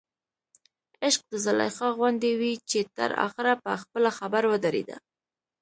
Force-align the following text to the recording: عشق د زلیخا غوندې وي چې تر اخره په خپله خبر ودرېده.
عشق 1.05 1.21
د 1.31 1.33
زلیخا 1.45 1.87
غوندې 1.97 2.31
وي 2.39 2.53
چې 2.69 2.79
تر 2.97 3.11
اخره 3.27 3.53
په 3.63 3.71
خپله 3.81 4.09
خبر 4.19 4.43
ودرېده. 4.51 4.97